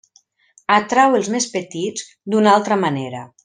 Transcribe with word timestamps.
Atrau 0.75 1.19
els 1.19 1.29
més 1.35 1.47
petits 1.57 2.09
d'una 2.35 2.53
altra 2.57 2.81
manera. 2.89 3.25